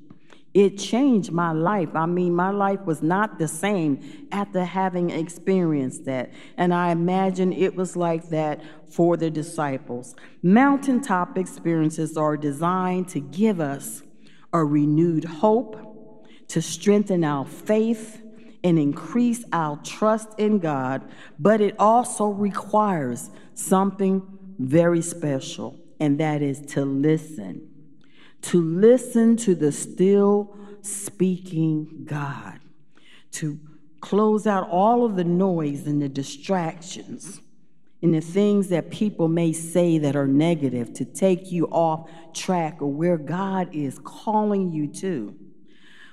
It 0.56 0.78
changed 0.78 1.34
my 1.34 1.52
life. 1.52 1.90
I 1.96 2.06
mean, 2.06 2.34
my 2.34 2.50
life 2.50 2.80
was 2.86 3.04
not 3.04 3.40
the 3.40 3.48
same 3.48 4.28
after 4.32 4.64
having 4.64 5.10
experienced 5.10 6.06
that. 6.06 6.32
And 6.56 6.74
I 6.74 6.92
imagine 6.92 7.52
it 7.52 7.76
was 7.76 7.98
like 7.98 8.30
that 8.30 8.62
for 8.90 9.18
the 9.18 9.30
disciples. 9.30 10.16
Mountaintop 10.42 11.38
experiences 11.38 12.16
are 12.16 12.38
designed 12.38 13.10
to 13.10 13.20
give 13.20 13.60
us 13.60 14.02
a 14.54 14.64
renewed 14.64 15.26
hope, 15.26 16.26
to 16.48 16.62
strengthen 16.62 17.26
our 17.26 17.46
faith, 17.46 18.22
and 18.64 18.80
increase 18.80 19.44
our 19.52 19.76
trust 19.84 20.30
in 20.38 20.60
God, 20.60 21.04
but 21.38 21.60
it 21.60 21.76
also 21.78 22.28
requires 22.28 23.30
something 23.56 24.24
very 24.58 25.02
special, 25.02 25.78
and 26.00 26.18
that 26.22 26.42
is 26.42 26.62
to 26.68 26.86
listen 26.86 27.75
to 28.46 28.62
listen 28.62 29.36
to 29.36 29.56
the 29.56 29.72
still 29.72 30.56
speaking 30.82 32.06
God, 32.06 32.60
to 33.32 33.60
close 34.02 34.46
out 34.46 34.70
all 34.70 35.04
of 35.04 35.16
the 35.16 35.24
noise 35.24 35.88
and 35.88 36.00
the 36.00 36.10
distractions 36.10 37.42
and 38.04 38.14
the 38.14 38.22
things 38.22 38.70
that 38.70 38.92
people 38.92 39.28
may 39.28 39.52
say 39.52 39.98
that 39.98 40.16
are 40.16 40.28
negative 40.28 40.94
to 40.94 41.06
take 41.06 41.52
you 41.52 41.66
off 41.70 42.08
track 42.34 42.84
or 42.84 42.92
where 42.92 43.18
God 43.18 43.74
is 43.74 43.98
calling 44.04 44.72
you 44.72 44.88
to. 44.94 45.36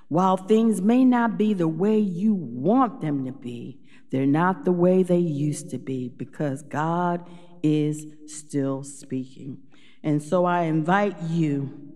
While 0.08 0.38
things 0.38 0.80
may 0.80 1.04
not 1.04 1.36
be 1.36 1.52
the 1.52 1.68
way 1.68 1.98
you 1.98 2.32
want 2.32 3.02
them 3.02 3.26
to 3.26 3.32
be, 3.32 3.78
they're 4.10 4.24
not 4.24 4.64
the 4.64 4.72
way 4.72 5.02
they 5.02 5.18
used 5.18 5.68
to 5.70 5.78
be 5.78 6.08
because 6.08 6.62
God 6.62 7.28
is 7.62 8.06
still 8.26 8.84
speaking. 8.84 9.58
And 10.02 10.22
so 10.22 10.46
I 10.46 10.62
invite 10.62 11.20
you 11.24 11.92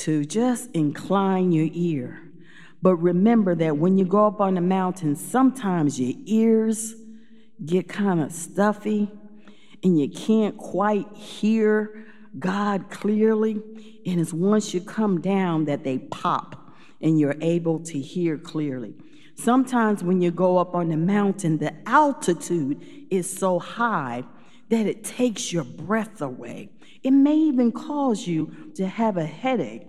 to 0.00 0.24
just 0.24 0.70
incline 0.72 1.52
your 1.52 1.68
ear. 1.72 2.22
But 2.82 2.96
remember 2.96 3.54
that 3.56 3.76
when 3.76 3.98
you 3.98 4.04
go 4.04 4.26
up 4.26 4.40
on 4.40 4.54
the 4.54 4.60
mountain, 4.60 5.14
sometimes 5.14 6.00
your 6.00 6.14
ears 6.24 6.94
get 7.64 7.88
kind 7.88 8.20
of 8.20 8.32
stuffy 8.32 9.10
and 9.82 10.00
you 10.00 10.08
can't 10.08 10.56
quite 10.56 11.06
hear 11.14 12.06
God 12.38 12.88
clearly. 12.90 13.60
And 14.06 14.20
it's 14.20 14.32
once 14.32 14.72
you 14.72 14.80
come 14.80 15.20
down 15.20 15.66
that 15.66 15.84
they 15.84 15.98
pop 15.98 16.72
and 17.02 17.18
you're 17.20 17.36
able 17.40 17.80
to 17.80 17.98
hear 17.98 18.38
clearly. 18.38 18.94
Sometimes 19.34 20.02
when 20.02 20.20
you 20.20 20.30
go 20.30 20.58
up 20.58 20.74
on 20.74 20.88
the 20.88 20.96
mountain, 20.96 21.58
the 21.58 21.74
altitude 21.86 23.06
is 23.10 23.28
so 23.30 23.58
high 23.58 24.24
that 24.70 24.86
it 24.86 25.04
takes 25.04 25.52
your 25.52 25.64
breath 25.64 26.22
away. 26.22 26.70
It 27.02 27.10
may 27.10 27.36
even 27.36 27.72
cause 27.72 28.26
you 28.26 28.72
to 28.74 28.86
have 28.86 29.16
a 29.16 29.26
headache. 29.26 29.86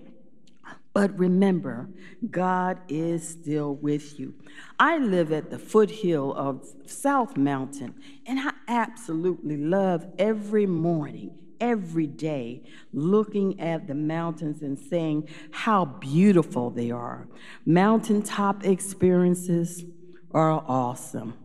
But 0.93 1.17
remember, 1.17 1.89
God 2.29 2.79
is 2.89 3.27
still 3.27 3.75
with 3.75 4.19
you. 4.19 4.33
I 4.77 4.98
live 4.98 5.31
at 5.31 5.50
the 5.50 5.57
foothill 5.57 6.33
of 6.33 6.67
South 6.86 7.38
Mountain, 7.38 7.95
and 8.25 8.39
I 8.39 8.51
absolutely 8.67 9.55
love 9.55 10.05
every 10.19 10.65
morning, 10.65 11.31
every 11.62 12.07
day, 12.07 12.63
looking 12.91 13.57
at 13.62 13.88
the 13.88 13.95
mountains 13.95 14.62
and 14.62 14.77
saying 14.77 15.29
how 15.51 15.86
beautiful 15.86 16.69
they 16.69 16.91
are. 16.91 17.29
Mountaintop 17.65 18.65
experiences 18.65 19.86
are 20.31 20.51
awesome, 20.67 21.36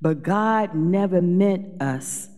but 0.00 0.22
God 0.22 0.74
never 0.74 1.20
meant 1.20 1.82
us, 1.82 2.30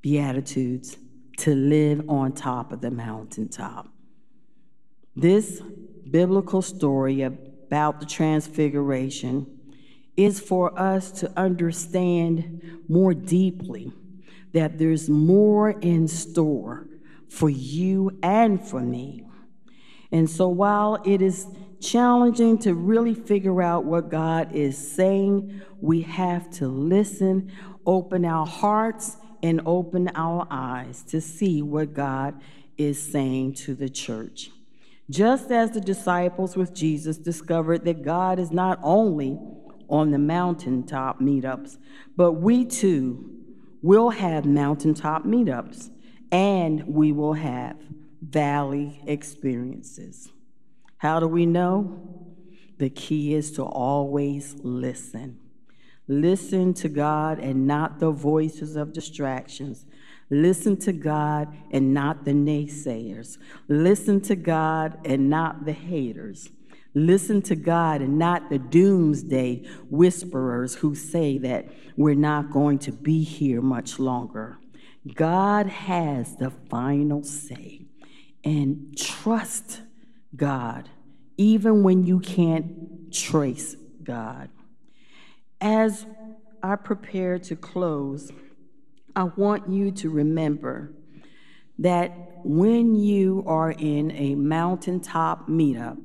Beatitudes, 0.00 0.96
to 1.38 1.56
live 1.56 2.08
on 2.08 2.32
top 2.32 2.70
of 2.72 2.80
the 2.82 2.90
mountaintop. 2.90 3.88
This 5.14 5.60
biblical 6.10 6.62
story 6.62 7.20
about 7.20 8.00
the 8.00 8.06
Transfiguration 8.06 9.46
is 10.16 10.40
for 10.40 10.78
us 10.78 11.10
to 11.20 11.30
understand 11.38 12.80
more 12.88 13.12
deeply 13.12 13.92
that 14.52 14.78
there's 14.78 15.10
more 15.10 15.70
in 15.70 16.08
store 16.08 16.86
for 17.28 17.50
you 17.50 18.18
and 18.22 18.66
for 18.66 18.80
me. 18.80 19.24
And 20.10 20.28
so 20.28 20.48
while 20.48 21.02
it 21.04 21.20
is 21.20 21.46
challenging 21.80 22.56
to 22.58 22.74
really 22.74 23.14
figure 23.14 23.60
out 23.60 23.84
what 23.84 24.08
God 24.08 24.54
is 24.54 24.76
saying, 24.76 25.60
we 25.80 26.02
have 26.02 26.50
to 26.52 26.68
listen, 26.68 27.52
open 27.84 28.24
our 28.24 28.46
hearts, 28.46 29.16
and 29.42 29.60
open 29.66 30.10
our 30.14 30.46
eyes 30.50 31.02
to 31.08 31.20
see 31.20 31.60
what 31.60 31.92
God 31.92 32.40
is 32.78 33.02
saying 33.02 33.54
to 33.54 33.74
the 33.74 33.88
church. 33.90 34.50
Just 35.12 35.50
as 35.50 35.72
the 35.72 35.80
disciples 35.80 36.56
with 36.56 36.72
Jesus 36.72 37.18
discovered 37.18 37.84
that 37.84 38.02
God 38.02 38.38
is 38.38 38.50
not 38.50 38.78
only 38.82 39.38
on 39.90 40.10
the 40.10 40.18
mountaintop 40.18 41.20
meetups, 41.20 41.76
but 42.16 42.32
we 42.32 42.64
too 42.64 43.30
will 43.82 44.08
have 44.08 44.46
mountaintop 44.46 45.26
meetups 45.26 45.90
and 46.30 46.82
we 46.86 47.12
will 47.12 47.34
have 47.34 47.76
valley 48.22 49.02
experiences. 49.06 50.32
How 50.96 51.20
do 51.20 51.28
we 51.28 51.44
know? 51.44 52.34
The 52.78 52.88
key 52.88 53.34
is 53.34 53.52
to 53.52 53.64
always 53.64 54.56
listen. 54.62 55.41
Listen 56.20 56.74
to 56.74 56.90
God 56.90 57.38
and 57.38 57.66
not 57.66 57.98
the 57.98 58.10
voices 58.10 58.76
of 58.76 58.92
distractions. 58.92 59.86
Listen 60.28 60.76
to 60.78 60.92
God 60.92 61.48
and 61.70 61.94
not 61.94 62.26
the 62.26 62.32
naysayers. 62.32 63.38
Listen 63.68 64.20
to 64.22 64.36
God 64.36 64.98
and 65.06 65.30
not 65.30 65.64
the 65.64 65.72
haters. 65.72 66.50
Listen 66.94 67.40
to 67.42 67.56
God 67.56 68.02
and 68.02 68.18
not 68.18 68.50
the 68.50 68.58
doomsday 68.58 69.64
whisperers 69.88 70.74
who 70.74 70.94
say 70.94 71.38
that 71.38 71.66
we're 71.96 72.14
not 72.14 72.50
going 72.50 72.78
to 72.80 72.92
be 72.92 73.22
here 73.22 73.62
much 73.62 73.98
longer. 73.98 74.58
God 75.14 75.66
has 75.66 76.36
the 76.36 76.50
final 76.50 77.22
say. 77.22 77.86
And 78.44 78.96
trust 78.98 79.80
God, 80.36 80.90
even 81.38 81.82
when 81.82 82.04
you 82.04 82.20
can't 82.20 83.10
trace 83.12 83.76
God. 84.02 84.50
As 85.62 86.06
I 86.60 86.74
prepare 86.74 87.38
to 87.38 87.54
close, 87.54 88.32
I 89.14 89.24
want 89.36 89.70
you 89.70 89.92
to 89.92 90.10
remember 90.10 90.92
that 91.78 92.40
when 92.42 92.96
you 92.96 93.44
are 93.46 93.70
in 93.70 94.10
a 94.10 94.34
mountaintop 94.34 95.48
meetup, 95.48 95.98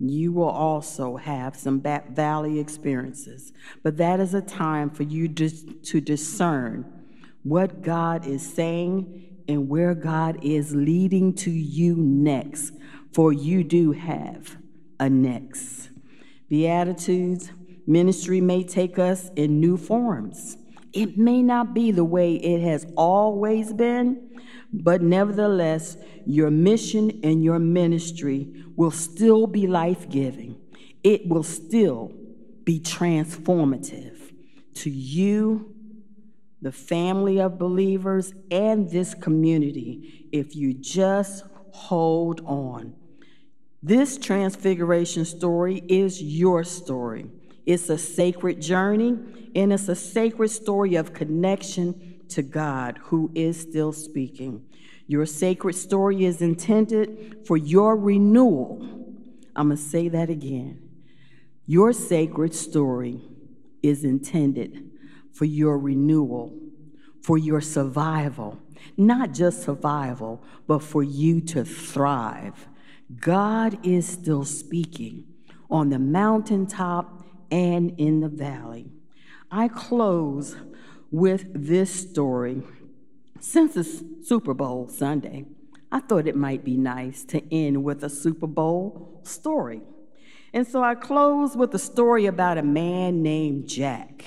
you 0.00 0.32
will 0.32 0.48
also 0.48 1.16
have 1.16 1.54
some 1.54 1.80
valley 1.80 2.58
experiences. 2.58 3.52
But 3.84 3.98
that 3.98 4.18
is 4.18 4.34
a 4.34 4.40
time 4.40 4.90
for 4.90 5.04
you 5.04 5.28
to, 5.28 5.48
to 5.48 6.00
discern 6.00 6.84
what 7.44 7.82
God 7.82 8.26
is 8.26 8.52
saying 8.52 9.44
and 9.46 9.68
where 9.68 9.94
God 9.94 10.40
is 10.42 10.74
leading 10.74 11.34
to 11.34 11.52
you 11.52 11.94
next, 11.94 12.72
for 13.12 13.32
you 13.32 13.62
do 13.62 13.92
have 13.92 14.56
a 14.98 15.08
next. 15.08 15.90
Beatitudes 16.48 17.52
Ministry 17.88 18.42
may 18.42 18.64
take 18.64 18.98
us 18.98 19.30
in 19.34 19.60
new 19.60 19.78
forms. 19.78 20.58
It 20.92 21.16
may 21.16 21.42
not 21.42 21.72
be 21.72 21.90
the 21.90 22.04
way 22.04 22.34
it 22.34 22.60
has 22.60 22.86
always 22.98 23.72
been, 23.72 24.28
but 24.70 25.00
nevertheless, 25.00 25.96
your 26.26 26.50
mission 26.50 27.18
and 27.24 27.42
your 27.42 27.58
ministry 27.58 28.62
will 28.76 28.90
still 28.90 29.46
be 29.46 29.66
life 29.66 30.06
giving. 30.10 30.60
It 31.02 31.28
will 31.28 31.42
still 31.42 32.12
be 32.64 32.78
transformative 32.78 34.34
to 34.74 34.90
you, 34.90 35.74
the 36.60 36.72
family 36.72 37.40
of 37.40 37.58
believers, 37.58 38.34
and 38.50 38.90
this 38.90 39.14
community 39.14 40.28
if 40.30 40.54
you 40.54 40.74
just 40.74 41.42
hold 41.72 42.42
on. 42.44 42.92
This 43.82 44.18
transfiguration 44.18 45.24
story 45.24 45.82
is 45.88 46.22
your 46.22 46.64
story. 46.64 47.30
It's 47.68 47.90
a 47.90 47.98
sacred 47.98 48.62
journey, 48.62 49.14
and 49.54 49.74
it's 49.74 49.90
a 49.90 49.94
sacred 49.94 50.48
story 50.48 50.94
of 50.94 51.12
connection 51.12 52.22
to 52.30 52.40
God 52.40 52.98
who 53.02 53.30
is 53.34 53.60
still 53.60 53.92
speaking. 53.92 54.64
Your 55.06 55.26
sacred 55.26 55.74
story 55.74 56.24
is 56.24 56.40
intended 56.40 57.46
for 57.46 57.58
your 57.58 57.94
renewal. 57.94 58.78
I'm 59.54 59.66
going 59.68 59.76
to 59.76 59.82
say 59.82 60.08
that 60.08 60.30
again. 60.30 60.80
Your 61.66 61.92
sacred 61.92 62.54
story 62.54 63.20
is 63.82 64.02
intended 64.02 64.90
for 65.34 65.44
your 65.44 65.78
renewal, 65.78 66.58
for 67.20 67.36
your 67.36 67.60
survival, 67.60 68.58
not 68.96 69.34
just 69.34 69.62
survival, 69.62 70.42
but 70.66 70.78
for 70.78 71.02
you 71.02 71.42
to 71.42 71.66
thrive. 71.66 72.66
God 73.20 73.84
is 73.86 74.08
still 74.08 74.46
speaking 74.46 75.26
on 75.70 75.90
the 75.90 75.98
mountaintop 75.98 77.17
and 77.50 77.94
in 77.98 78.20
the 78.20 78.28
valley. 78.28 78.90
I 79.50 79.68
close 79.68 80.56
with 81.10 81.50
this 81.54 81.92
story. 81.92 82.62
Since 83.40 83.76
it's 83.76 84.02
Super 84.28 84.54
Bowl 84.54 84.88
Sunday, 84.88 85.46
I 85.90 86.00
thought 86.00 86.26
it 86.26 86.36
might 86.36 86.64
be 86.64 86.76
nice 86.76 87.24
to 87.26 87.42
end 87.54 87.82
with 87.82 88.04
a 88.04 88.10
Super 88.10 88.46
Bowl 88.46 89.20
story. 89.22 89.80
And 90.52 90.66
so 90.66 90.82
I 90.82 90.94
close 90.94 91.56
with 91.56 91.74
a 91.74 91.78
story 91.78 92.26
about 92.26 92.58
a 92.58 92.62
man 92.62 93.22
named 93.22 93.68
Jack. 93.68 94.24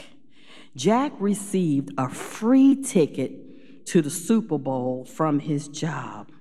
Jack 0.75 1.11
received 1.19 1.91
a 1.97 2.09
free 2.09 2.75
ticket 2.75 3.85
to 3.87 4.01
the 4.01 4.09
Super 4.09 4.57
Bowl 4.57 5.05
from 5.05 5.39
his 5.39 5.67
job. 5.67 6.31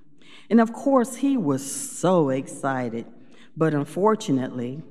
And 0.49 0.61
of 0.61 0.73
course, 0.73 1.17
he 1.17 1.37
was 1.37 1.69
so 1.69 2.29
excited. 2.29 3.05
But 3.57 3.73
unfortunately, 3.73 4.83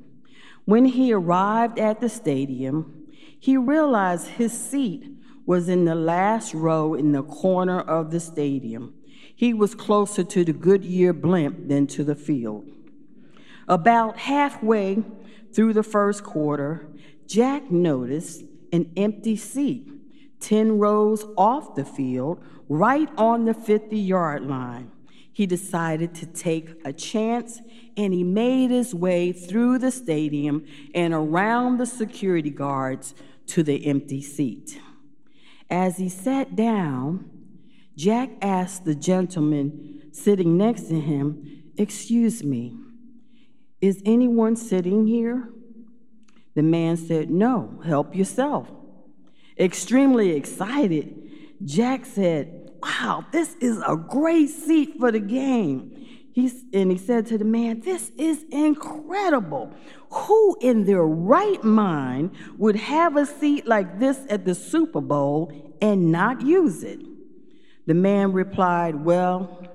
when 0.71 0.85
he 0.85 1.13
arrived 1.13 1.79
at 1.79 2.01
the 2.01 2.09
stadium, 2.09 3.07
he 3.39 3.57
realized 3.57 4.27
his 4.29 4.53
seat 4.53 5.05
was 5.47 5.69
in 5.69 5.85
the 5.85 5.95
last 5.95 6.55
row 6.55 6.95
in 6.95 7.13
the 7.13 7.23
corner 7.23 7.81
of 7.81 8.11
the 8.11 8.21
stadium. 8.21 8.95
He 9.35 9.53
was 9.55 9.75
closer 9.75 10.23
to 10.23 10.45
the 10.45 10.53
Goodyear 10.53 11.13
blimp 11.13 11.69
than 11.69 11.87
to 11.89 12.05
the 12.05 12.15
field. 12.15 12.71
About 13.67 14.19
halfway 14.19 15.03
through 15.53 15.73
the 15.73 15.83
first 15.83 16.23
quarter, 16.23 16.87
Jack 17.27 17.71
noticed 17.71 18.45
an 18.73 18.93
empty 18.97 19.37
seat 19.37 19.91
10 20.41 20.79
rows 20.79 21.27
off 21.37 21.75
the 21.75 21.85
field, 21.85 22.43
right 22.69 23.09
on 23.17 23.45
the 23.45 23.55
50 23.55 23.99
yard 23.99 24.47
line 24.47 24.91
he 25.33 25.47
decided 25.47 26.15
to 26.15 26.27
take 26.27 26.71
a 26.85 26.93
chance 26.93 27.61
and 27.97 28.13
he 28.13 28.25
made 28.25 28.71
his 28.71 28.95
way 28.95 29.33
through 29.33 29.79
the 29.79 29.91
stadium 29.91 30.65
and 30.95 31.15
around 31.15 31.79
the 31.79 31.87
security 31.87 32.51
guards 32.51 33.15
to 33.47 33.63
the 33.63 33.87
empty 33.87 34.23
seat. 34.23 34.81
As 35.69 35.99
he 35.99 36.09
sat 36.09 36.57
down, 36.57 37.31
Jack 37.97 38.31
asked 38.43 38.85
the 38.85 38.95
gentleman 38.95 40.11
sitting 40.13 40.57
next 40.57 40.85
to 40.85 41.01
him, 41.01 41.63
Excuse 41.77 42.43
me, 42.43 42.77
is 43.81 44.03
anyone 44.05 44.57
sitting 44.57 45.07
here? 45.07 45.49
The 46.55 46.63
man 46.63 46.97
said, 46.97 47.31
No, 47.31 47.81
help 47.85 48.15
yourself. 48.15 48.69
Extremely 49.59 50.31
excited, 50.31 51.31
Jack 51.65 52.05
said, 52.05 52.60
wow, 52.83 53.25
this 53.33 53.55
is 53.61 53.83
a 53.87 53.97
great 53.97 54.49
seat 54.49 54.99
for 54.99 55.13
the 55.13 55.21
game. 55.21 55.97
He's, 56.33 56.63
and 56.73 56.91
he 56.91 56.99
said 56.99 57.27
to 57.27 57.39
the 57.39 57.45
man, 57.45 57.81
This 57.81 58.13
is 58.17 58.45
incredible. 58.51 59.73
Who 60.11 60.57
in 60.61 60.85
their 60.85 61.03
right 61.03 61.63
mind 61.63 62.33
would 62.57 62.77
have 62.77 63.17
a 63.17 63.27
seat 63.27 63.67
like 63.67 63.99
this 63.99 64.21
at 64.29 64.45
the 64.45 64.55
Super 64.55 65.01
Bowl 65.01 65.53
and 65.81 66.13
not 66.13 66.41
use 66.41 66.83
it? 66.83 67.01
The 67.87 67.95
man 67.95 68.33
replied, 68.33 69.05
Well, 69.05 69.67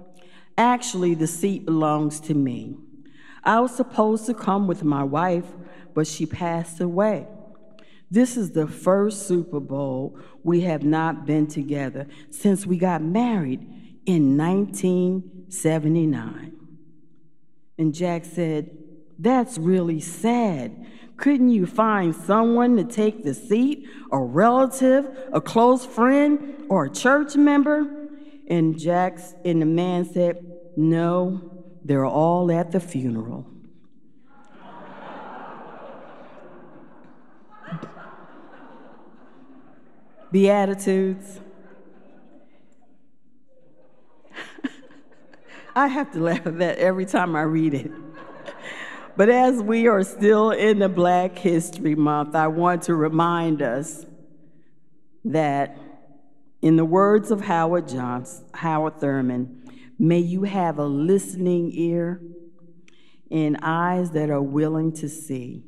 actually, 0.57 1.15
the 1.15 1.27
seat 1.27 1.65
belongs 1.65 2.19
to 2.21 2.33
me. 2.33 2.77
I 3.43 3.59
was 3.59 3.75
supposed 3.75 4.25
to 4.27 4.33
come 4.33 4.67
with 4.67 4.83
my 4.83 5.03
wife, 5.03 5.45
but 5.93 6.07
she 6.07 6.25
passed 6.25 6.79
away. 6.79 7.27
This 8.15 8.37
is 8.37 8.51
the 8.51 8.65
first 8.65 9.27
Super 9.27 9.59
Bowl 9.59 10.17
we 10.41 10.61
have 10.61 10.83
not 10.83 11.25
been 11.25 11.47
together 11.47 12.07
since 12.29 12.65
we 12.65 12.77
got 12.77 13.01
married 13.01 13.59
in 14.05 14.37
1979. 14.37 16.53
And 17.77 17.93
Jack 17.93 18.23
said, 18.23 18.69
That's 19.19 19.57
really 19.57 19.99
sad. 19.99 20.87
Couldn't 21.17 21.49
you 21.49 21.65
find 21.65 22.15
someone 22.15 22.77
to 22.77 22.85
take 22.85 23.25
the 23.25 23.33
seat? 23.33 23.85
A 24.13 24.17
relative, 24.17 25.09
a 25.33 25.41
close 25.41 25.85
friend, 25.85 26.67
or 26.69 26.85
a 26.85 26.89
church 26.89 27.35
member? 27.35 28.07
And 28.47 28.79
Jack 28.79 29.19
and 29.43 29.61
the 29.61 29.65
man 29.65 30.05
said, 30.05 30.37
No, 30.77 31.65
they're 31.83 32.05
all 32.05 32.49
at 32.49 32.71
the 32.71 32.79
funeral. 32.79 33.54
Beatitudes. 40.31 41.39
I 45.75 45.87
have 45.87 46.11
to 46.13 46.19
laugh 46.19 46.45
at 46.45 46.57
that 46.59 46.77
every 46.77 47.05
time 47.05 47.35
I 47.35 47.41
read 47.43 47.73
it. 47.73 47.91
But 49.17 49.29
as 49.29 49.61
we 49.61 49.87
are 49.87 50.03
still 50.03 50.51
in 50.51 50.79
the 50.79 50.89
Black 50.89 51.37
History 51.37 51.95
Month, 51.95 52.35
I 52.35 52.47
want 52.47 52.83
to 52.83 52.95
remind 52.95 53.61
us 53.61 54.05
that, 55.23 55.77
in 56.61 56.75
the 56.75 56.83
words 56.83 57.31
of 57.31 57.41
Howard 57.41 57.87
Johnson, 57.87 58.45
Howard 58.53 58.99
Thurman, 58.99 59.63
may 59.97 60.19
you 60.19 60.43
have 60.43 60.79
a 60.79 60.85
listening 60.85 61.71
ear 61.73 62.21
and 63.31 63.57
eyes 63.61 64.11
that 64.11 64.29
are 64.29 64.41
willing 64.41 64.91
to 64.93 65.07
see 65.07 65.63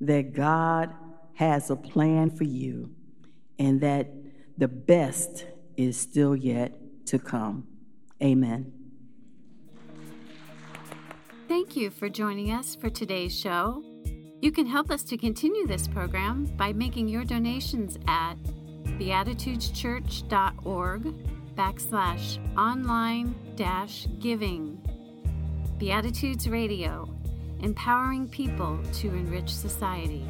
that 0.00 0.32
God 0.32 0.94
has 1.34 1.70
a 1.70 1.76
plan 1.76 2.30
for 2.30 2.44
you 2.44 2.90
and 3.62 3.80
that 3.80 4.12
the 4.58 4.66
best 4.66 5.46
is 5.76 5.96
still 5.96 6.34
yet 6.34 6.72
to 7.06 7.16
come. 7.16 7.68
Amen. 8.20 8.72
Thank 11.46 11.76
you 11.76 11.90
for 11.90 12.08
joining 12.08 12.50
us 12.50 12.74
for 12.74 12.90
today's 12.90 13.38
show. 13.38 13.84
You 14.40 14.50
can 14.50 14.66
help 14.66 14.90
us 14.90 15.04
to 15.04 15.16
continue 15.16 15.68
this 15.68 15.86
program 15.86 16.46
by 16.56 16.72
making 16.72 17.06
your 17.06 17.22
donations 17.22 18.00
at 18.08 18.34
beatitudeschurch.org 18.98 21.02
backslash 21.54 22.58
online 22.58 23.36
dash 23.54 24.08
giving. 24.18 24.82
Beatitudes 25.78 26.48
Radio, 26.48 27.08
empowering 27.60 28.26
people 28.28 28.80
to 28.94 29.10
enrich 29.10 29.50
society. 29.50 30.26